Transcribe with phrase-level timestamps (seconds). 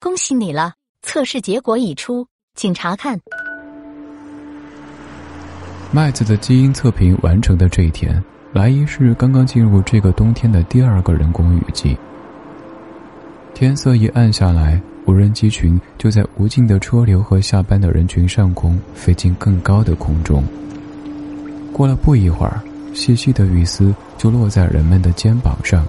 [0.00, 3.20] 恭喜你了，测试结果已出，请查看。
[5.90, 8.22] 麦子的基因测评完成的这一天，
[8.52, 11.98] 莱伊是刚刚进入这个冬天的第二个人工雨季。
[13.54, 20.44] 天色一暗下来，无人机群就在无尽的车流和下班的人群上空飞进更高的空中。
[21.72, 22.62] 过了不一会儿，
[22.94, 25.84] 细细的雨丝就落在人们的肩膀上。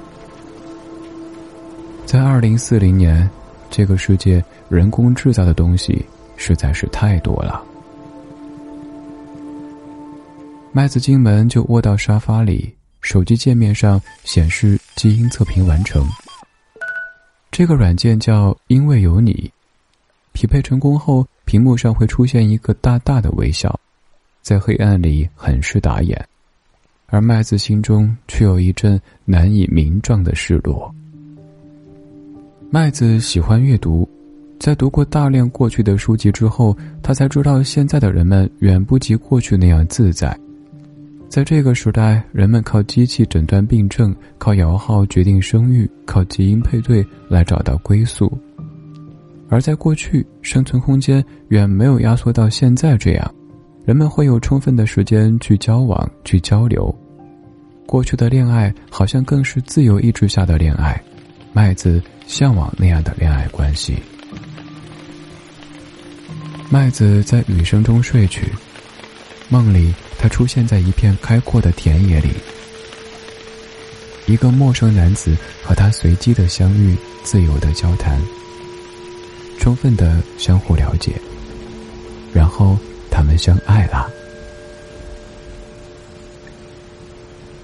[2.07, 3.29] 在二零四零年，
[3.69, 6.05] 这个世界人工制造的东西
[6.37, 7.63] 实在是太多了。
[10.71, 16.05] 麦子进门就窝到沙发里，手机界面上显示基因测评完成。
[17.51, 19.51] 这个软件叫“因为有你”，
[20.31, 23.77] 匹配成功后，屏幕上会出现一个大大的微笑，
[24.41, 26.23] 在黑暗里很是打眼，
[27.07, 30.93] 而麦子心中却有一阵难以名状的失落。
[32.71, 34.07] 麦子喜欢阅读，
[34.59, 40.37] 在读过大量过去的书籍之后，他才知道现在的人们远不及过去那样自在。
[41.27, 48.31] 在这个时代，人们靠机器诊断病症，靠摇号决定生育，靠基因配对来找到归宿。
[49.49, 53.33] 而在过去，生存空间远没有压缩到现在这样，
[53.83, 56.93] 人们会有充分的时间去交往、去交流。
[57.87, 61.01] 过去的恋爱好像更是自由意志下的恋爱。
[61.51, 63.97] 麦子向往那样的恋爱关系。
[66.69, 68.51] 麦子在雨声中睡去，
[69.49, 72.29] 梦里他出现在一片开阔的田野里。
[74.27, 78.21] 一个陌生男子和他随机的相遇，自由的交谈，
[79.59, 81.13] 充分的相互了解，
[82.31, 82.77] 然后
[83.09, 84.07] 他们相爱了。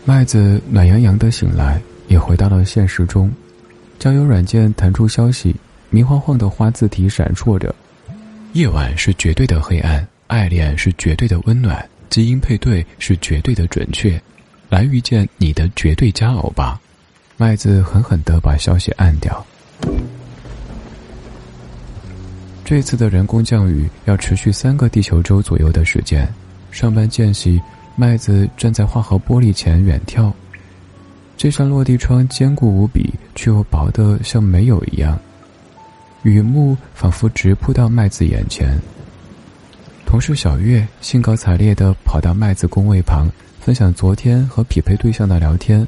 [0.03, 3.31] 麦子暖洋洋的醒来，也回到了现实中。
[3.97, 5.55] 交友软件弹出消息，
[5.89, 7.73] 明晃晃的花字体闪烁着。
[8.53, 14.21] 夜晚是绝对的黑暗，爱恋是绝对的温暖，基因配对是绝对的准确。
[14.69, 16.79] 来遇见你的绝对佳偶吧！
[17.37, 19.45] 麦子狠狠地把消息按掉。
[22.63, 26.27] 这次的人工降雨要持续三个地球周左右的时间。
[26.71, 27.61] 上班间隙，
[27.95, 30.31] 麦子站在化合玻璃前远眺。
[31.37, 35.19] 这扇落地窗坚固无比，却又薄得像没有一样。
[36.23, 38.75] 雨幕仿佛直扑到麦子眼前。
[40.05, 43.29] 同事小月兴高采烈地跑到麦子工位旁，
[43.59, 45.87] 分享昨天和匹配对象的聊天，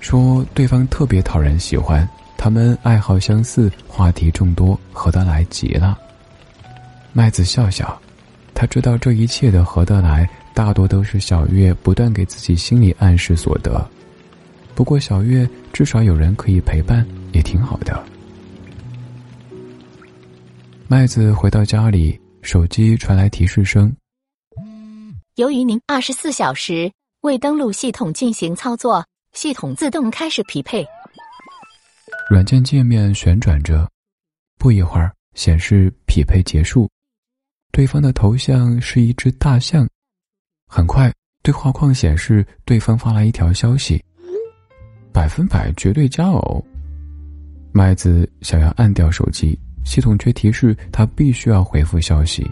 [0.00, 5.98] 说对方特别讨人喜欢，他们爱好相似，话题众多，合得来极了。
[7.12, 8.00] 麦子笑笑，
[8.54, 13.86] 他知道这一切的合得来，大多都是小月不断给自己心理暗示所得。
[14.76, 18.04] 不过，小月至少有人可以陪伴，也挺好的。
[20.86, 23.90] 麦子回到家里，手机传来提示声
[25.36, 26.92] ：“由于您二十四小时
[27.22, 30.86] 未登录系统进行操作，系统自动开始匹配。”
[32.28, 33.90] 软件界面旋转着，
[34.58, 36.86] 不一会儿显示匹配结束，
[37.72, 39.88] 对方的头像是一只大象。
[40.68, 41.10] 很快，
[41.42, 44.04] 对话框显示对方发来一条消息。
[45.16, 46.62] 百分百绝对佳偶，
[47.72, 52.46] 麦子想要按掉手机，系统却提示他必须要回复消息。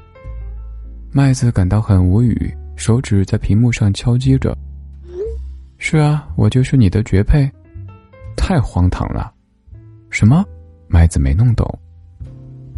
[1.12, 4.56] 麦子感到很无语，手指在屏幕上敲击着。
[5.76, 7.46] 是啊，我就是你的绝配，
[8.34, 9.30] 太荒唐了。
[10.08, 10.42] 什么？
[10.88, 11.68] 麦子没弄懂。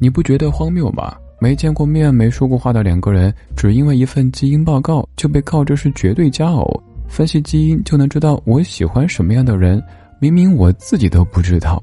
[0.01, 1.17] 你不觉得荒谬吗？
[1.41, 6.83] 没见过面、没说过话的两个人，只因为一份基因报告就被告知是绝对佳偶。
[7.09, 9.83] 分析基因就能知道我喜欢什么样的人，
[10.21, 11.83] 明明我自己都不知道。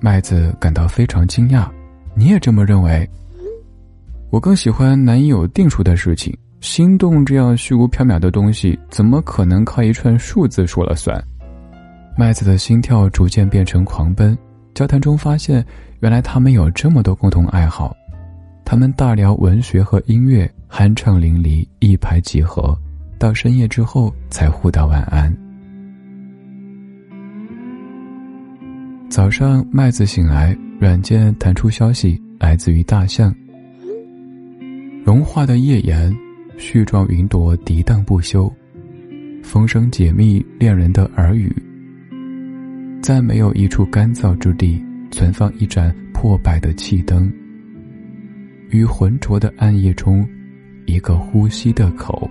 [0.00, 1.68] 麦子感到非常惊讶，
[2.14, 3.08] 你也这么认为？
[4.30, 11.22] 我更喜欢难以有定数的事情，心动这样虚无缥缈的东西，怎么可能靠一串数字说了算？
[12.16, 14.36] 麦子的心跳逐渐变成狂奔。
[14.72, 15.64] 交谈中发现，
[16.00, 17.94] 原来他们有这么多共同爱好，
[18.64, 22.76] 他们大聊文学和音乐，酣畅淋漓，一拍即合。
[23.20, 25.30] 到深夜之后才互道晚安。
[29.10, 33.34] 早上，麦子醒来，软件弹出消息，来自于大象。
[35.04, 36.10] 融化的页岩，
[36.56, 38.50] 絮状云朵涤荡不休，
[39.42, 41.54] 风声解密恋人的耳语。
[43.02, 47.30] 再没有一处干燥之地，存放一盏破败的气灯。
[48.70, 50.26] 于浑浊的暗夜中，
[50.86, 52.30] 一个呼吸的口。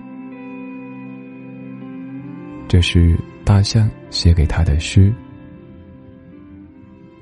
[2.70, 5.12] 这是大象写给他的诗。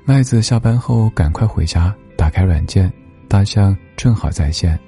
[0.05, 2.93] 麦子下班后赶快回家，打开软件，
[3.27, 4.79] 大象正好在线。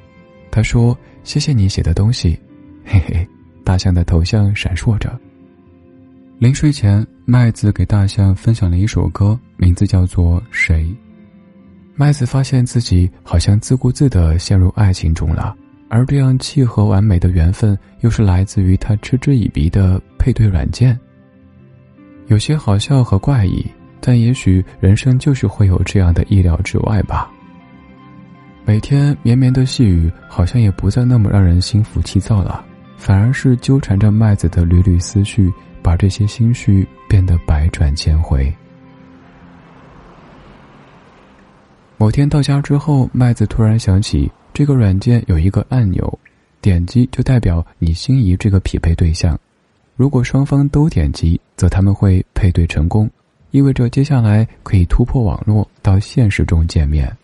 [0.51, 2.39] 他说：“谢谢你写的东西。”
[2.85, 3.27] 嘿嘿，
[3.63, 5.19] 大象的头像闪烁着。
[6.37, 10.83] 临睡前，麦子给大象分享了一首歌，名字叫做《谁》。
[11.95, 15.57] 麦子发现自己好像自顾自的陷入爱情中了，
[15.93, 20.97] 而这样契合完美的缘分，又是来自于他嗤之以鼻的配对软件。
[22.27, 23.65] 有些好笑和怪异，
[23.99, 27.29] 但也许人生就是会有这样的意料之外吧。
[28.63, 32.63] 每天绵绵的细雨，好像也不再那么让人心浮气躁了，
[32.95, 35.51] 反而是纠缠着麦子的缕缕思绪，
[35.81, 38.49] 把这些心绪变得百转千回。
[41.97, 46.19] 某天到家之后，麦子突然想起这个软件有一个按钮，
[46.61, 49.39] 点击就代表你心仪这个匹配对象。
[49.95, 53.09] 如果双方都点击，则他们会配对成功，
[53.51, 57.15] 意味着接下来可以突破网络到现实中见面。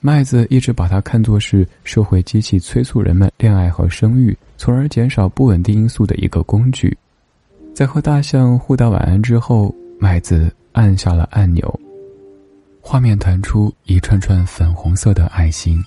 [0.00, 6.96] 麦子一直把它看作是社会机器催促人们恋爱和生育，从而减少不稳定因素的一个工具。
[7.74, 11.80] 在和大象互道晚安之后，麦子按下了按钮。
[12.80, 15.84] 画面弹出一串串粉红色的爱心。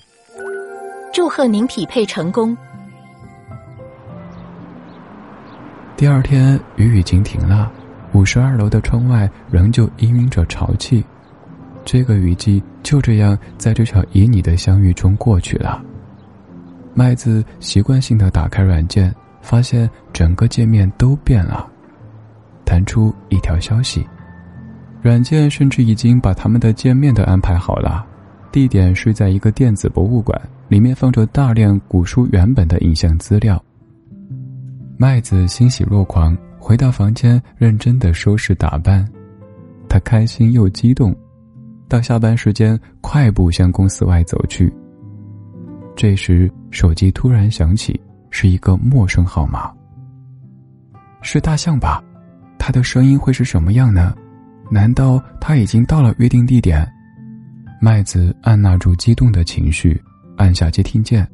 [1.14, 2.56] 祝贺您匹配成功。
[5.98, 7.70] 第二天雨已经停了，
[8.14, 11.04] 五十二楼的窗外仍旧氤氲着潮气。
[11.84, 15.84] 这个雨季就这样在这场旖旎的相遇中过去了。
[16.94, 21.68] 麦子习惯性的打开软件，发现整个界面都变了。
[22.64, 24.08] 弹出一条消息。
[25.02, 28.06] 软件甚至已经把他们的见面都安排好了，
[28.52, 33.62] 地点是在一个电子博物馆，里面放着大量古书原本的影像资料。
[34.98, 39.08] 麦子欣喜若狂，回到房间认真的收拾打扮，
[39.88, 41.16] 他开心又激动，
[41.88, 44.72] 到下班时间快步向公司外走去。
[45.96, 48.00] 这时手机突然响起，
[48.30, 49.72] 是一个陌生号码。
[51.22, 52.04] 是大象吧？
[52.60, 54.14] 他的声音会是什么样呢？
[54.70, 56.88] 难道他已经到了约定地点？
[57.84, 60.00] 麦子按捺住激动的情绪，
[60.38, 61.28] 按下接听键。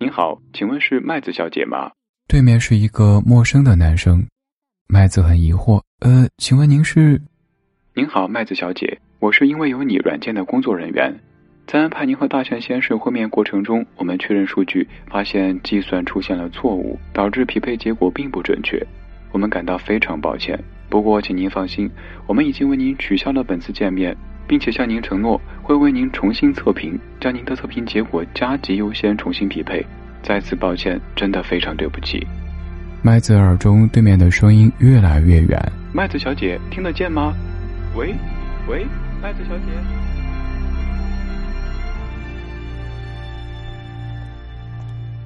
[0.00, 1.88] 您好，请问是麦子小姐吗？
[2.26, 4.26] 对面是一个陌生的男生。
[4.88, 7.22] 麦子很疑惑，呃，请问您是？
[7.94, 11.16] 您好，麦子小姐，我是因为有你软件的工作人员，
[11.68, 18.84] 在安排您和大象先生会面过程中，我们确认数据，发现计算出现了错误，导致匹配结果并不准确。
[19.30, 20.58] 我们感到非常抱歉，
[20.90, 21.88] 不过请您放心，
[22.26, 24.14] 我们已经为您取消了本次见面，
[24.48, 29.86] 并且向您承诺会为您重新测评，将您的测评结果加急优先重新匹配。
[30.20, 32.26] 再次抱歉，真的非常对不起。
[33.02, 35.72] 麦子耳中对面的声音越来越远。
[35.94, 37.32] 麦子小姐，听得见吗？
[37.96, 38.14] 喂，
[38.68, 38.84] 喂，
[39.22, 39.64] 麦子小姐。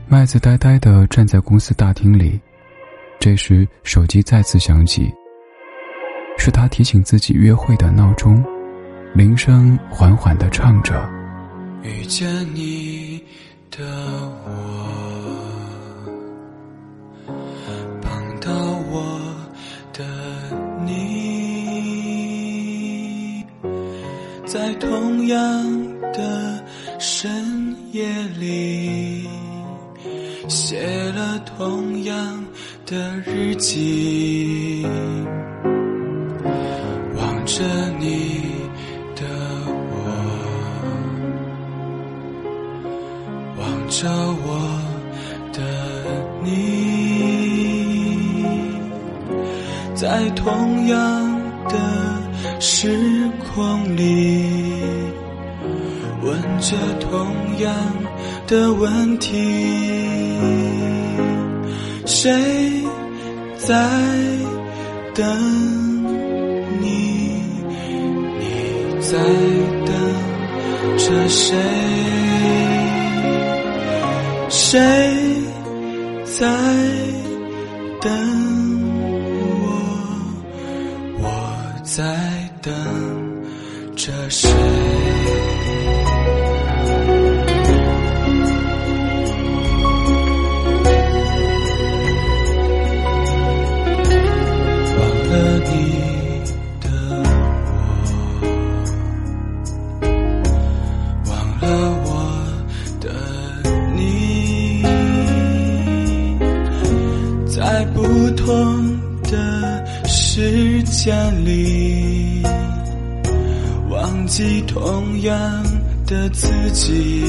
[0.07, 2.39] 麦子呆呆的站在公司大厅里。
[3.19, 5.11] 这时，手机再次响起，
[6.45, 8.45] 是他提醒自己约会的闹钟，
[9.15, 11.09] 铃声缓缓的唱着
[11.83, 13.19] ：“遇见你
[13.71, 13.83] 的
[14.45, 14.53] 我，
[18.03, 18.53] 碰到
[18.91, 19.19] 我
[19.95, 20.05] 的
[20.85, 20.93] 你，
[24.45, 25.41] 在同样
[26.13, 26.63] 的
[26.99, 28.07] 深夜
[28.39, 29.27] 里，
[30.47, 32.45] 写了同样。”
[32.87, 34.87] 的日记，
[37.55, 37.63] 着
[38.01, 38.43] 你
[39.15, 39.23] 的
[39.93, 39.95] 我，
[43.57, 44.11] 望着
[44.45, 44.49] 我
[45.53, 45.61] 的
[46.43, 46.51] 你，
[49.95, 50.99] 在同样
[51.69, 51.79] 的
[52.59, 54.03] 时空里，
[56.25, 57.15] 问着同
[57.61, 57.73] 样
[58.49, 59.31] 的问题。
[62.05, 62.83] 谁
[63.57, 63.89] 在
[65.15, 65.94] 等
[69.15, 69.21] 在
[69.87, 69.95] 等
[70.99, 71.57] 着谁？
[74.49, 74.81] 谁
[76.25, 76.45] 在
[78.01, 78.11] 等
[79.63, 79.65] 我？
[81.23, 81.25] 我
[81.85, 82.03] 在
[82.61, 82.75] 等
[83.95, 84.51] 着谁？
[111.05, 112.43] 间里。
[113.91, 115.63] 忘记同样
[116.07, 117.27] 的自己，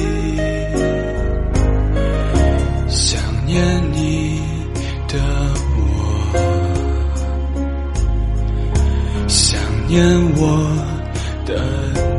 [2.88, 4.40] 想念你
[5.10, 5.20] 的
[5.76, 5.84] 我，
[9.28, 10.02] 想念
[10.38, 10.42] 我
[11.46, 11.60] 的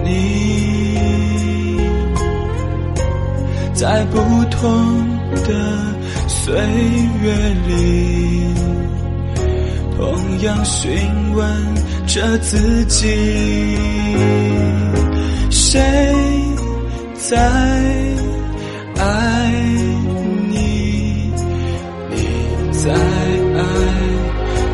[0.05, 1.79] 你，
[3.73, 4.19] 在不
[4.51, 4.61] 同
[5.47, 5.49] 的
[6.29, 6.55] 岁
[7.23, 7.33] 月
[7.67, 7.75] 里，
[9.97, 10.93] 同样询
[11.35, 11.75] 问
[12.07, 13.07] 着自己，
[15.51, 15.81] 谁
[17.15, 17.37] 在
[18.99, 19.51] 爱
[20.51, 21.33] 你？
[22.11, 22.17] 你
[22.73, 23.61] 在爱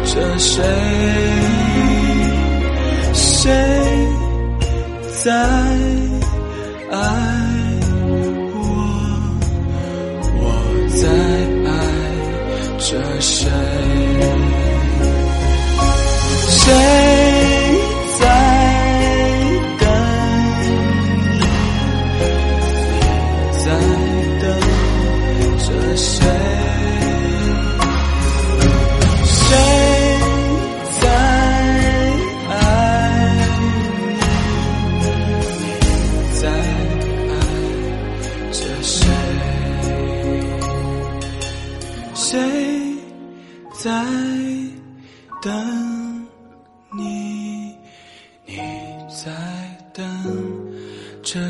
[0.04, 0.62] 着谁？
[3.14, 3.50] 谁
[5.22, 5.32] 在
[6.90, 6.96] 爱
[8.54, 8.60] 我？
[10.34, 10.40] 我
[11.00, 11.02] 在
[11.70, 11.72] 爱
[12.78, 13.48] 着谁？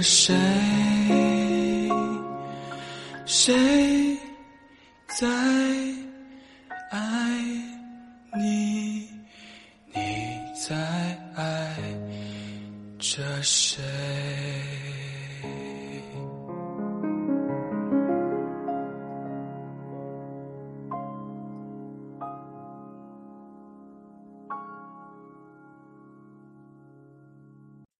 [0.03, 0.35] 谁？
[3.25, 4.19] 谁
[5.07, 5.27] 在
[6.91, 6.99] 爱
[8.37, 9.09] 你？
[9.95, 10.75] 你在
[11.37, 11.77] 爱
[12.99, 13.83] 着谁？